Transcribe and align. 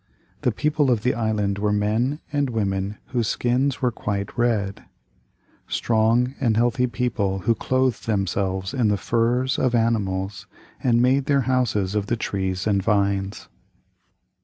The 0.41 0.51
people 0.51 0.89
of 0.89 1.03
the 1.03 1.13
island 1.13 1.59
were 1.59 1.71
men 1.71 2.21
and 2.33 2.49
women 2.49 2.97
whose 3.09 3.27
skins 3.27 3.83
were 3.83 3.91
quite 3.91 4.35
red; 4.35 4.85
strong 5.67 6.33
and 6.41 6.57
healthy 6.57 6.87
people 6.87 7.41
who 7.41 7.53
clothed 7.53 8.07
themselves 8.07 8.73
in 8.73 8.87
the 8.87 8.97
furs 8.97 9.59
of 9.59 9.75
animals 9.75 10.47
and 10.83 11.03
made 11.03 11.25
their 11.27 11.41
houses 11.41 11.93
of 11.93 12.07
the 12.07 12.17
trees 12.17 12.65
and 12.65 12.81
vines. 12.81 13.47